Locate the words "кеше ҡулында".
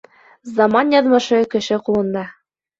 1.53-2.27